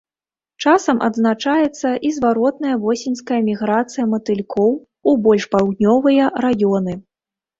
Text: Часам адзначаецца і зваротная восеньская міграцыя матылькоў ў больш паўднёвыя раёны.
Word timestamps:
Часам 0.67 1.01
адзначаецца 1.07 1.89
і 2.09 2.13
зваротная 2.15 2.75
восеньская 2.87 3.37
міграцыя 3.51 4.05
матылькоў 4.13 4.71
ў 5.09 5.11
больш 5.27 5.43
паўднёвыя 5.57 6.23
раёны. 6.47 6.93